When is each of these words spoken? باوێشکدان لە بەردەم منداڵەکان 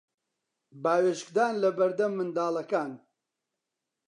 باوێشکدان 0.83 1.53
لە 1.63 1.69
بەردەم 1.77 2.11
منداڵەکان 2.17 2.91